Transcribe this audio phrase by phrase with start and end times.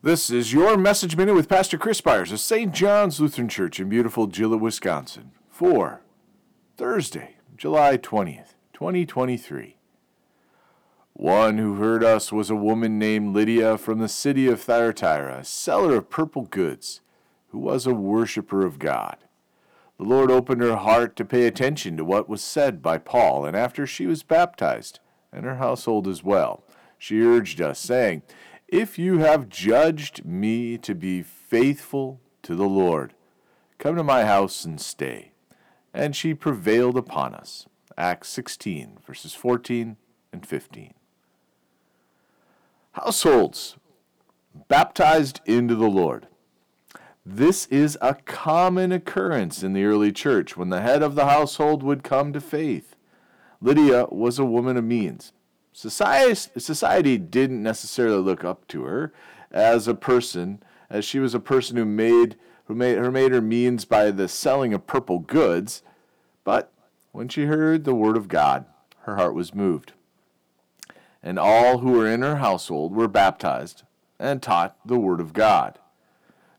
[0.00, 2.72] This is your Message Minute with Pastor Chris Byars of St.
[2.72, 6.02] John's Lutheran Church in beautiful Gillett, Wisconsin, for
[6.76, 9.76] Thursday, July 20th, 2023.
[11.14, 15.44] One who heard us was a woman named Lydia from the city of Thyatira, a
[15.44, 17.00] seller of purple goods,
[17.48, 19.16] who was a worshiper of God.
[19.98, 23.56] The Lord opened her heart to pay attention to what was said by Paul, and
[23.56, 25.00] after she was baptized,
[25.32, 26.62] and her household as well,
[26.98, 28.22] she urged us, saying,
[28.68, 33.14] if you have judged me to be faithful to the Lord,
[33.78, 35.32] come to my house and stay.
[35.94, 37.66] And she prevailed upon us.
[37.96, 39.96] Acts 16, verses 14
[40.32, 40.94] and 15.
[42.92, 43.76] Households
[44.68, 46.28] baptized into the Lord.
[47.24, 51.82] This is a common occurrence in the early church when the head of the household
[51.82, 52.96] would come to faith.
[53.60, 55.32] Lydia was a woman of means.
[55.78, 59.12] Society, society didn't necessarily look up to her
[59.52, 62.34] as a person, as she was a person who made
[62.64, 65.84] who made her made her means by the selling of purple goods.
[66.42, 66.72] But
[67.12, 68.64] when she heard the word of God,
[69.02, 69.92] her heart was moved.
[71.22, 73.84] And all who were in her household were baptized
[74.18, 75.78] and taught the word of God.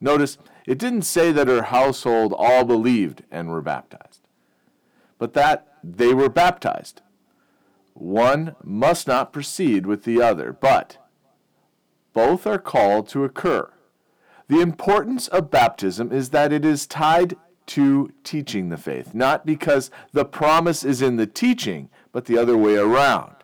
[0.00, 4.20] Notice, it didn't say that her household all believed and were baptized,
[5.18, 7.02] but that they were baptized.
[7.98, 10.98] One must not proceed with the other, but
[12.12, 13.70] both are called to occur.
[14.46, 17.36] The importance of baptism is that it is tied
[17.66, 22.56] to teaching the faith, not because the promise is in the teaching, but the other
[22.56, 23.34] way around.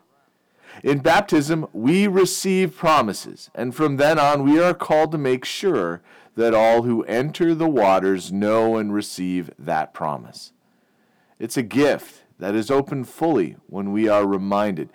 [0.82, 6.00] In baptism, we receive promises, and from then on, we are called to make sure
[6.36, 10.52] that all who enter the waters know and receive that promise.
[11.38, 14.90] It's a gift that is open fully when we are reminded.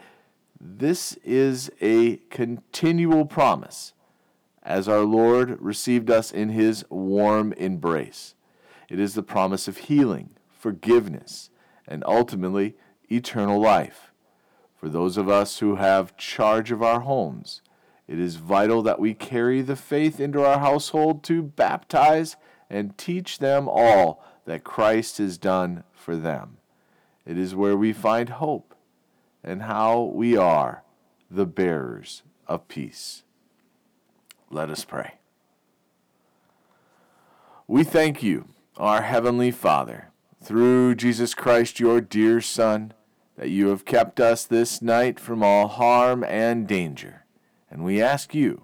[0.60, 3.94] This is a continual promise
[4.62, 8.36] as our Lord received us in his warm embrace.
[8.90, 11.50] It is the promise of healing, forgiveness,
[11.88, 12.76] and ultimately
[13.10, 14.12] eternal life.
[14.76, 17.62] For those of us who have charge of our homes,
[18.08, 22.36] it is vital that we carry the faith into our household to baptize
[22.70, 26.59] and teach them all that Christ has done for them.
[27.30, 28.74] It is where we find hope
[29.44, 30.82] and how we are
[31.30, 33.22] the bearers of peace.
[34.50, 35.20] Let us pray.
[37.68, 38.48] We thank you,
[38.78, 40.10] our Heavenly Father,
[40.44, 42.94] through Jesus Christ, your dear Son,
[43.38, 47.26] that you have kept us this night from all harm and danger.
[47.70, 48.64] And we ask you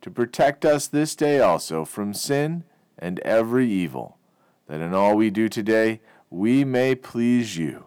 [0.00, 2.64] to protect us this day also from sin
[2.98, 4.18] and every evil,
[4.66, 7.86] that in all we do today we may please you